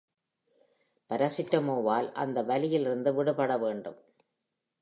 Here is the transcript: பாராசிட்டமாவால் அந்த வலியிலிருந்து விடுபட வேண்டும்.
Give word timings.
பாராசிட்டமாவால் 1.09 2.11
அந்த 2.11 2.43
வலியிலிருந்து 2.43 3.13
விடுபட 3.13 3.57
வேண்டும். 3.57 3.99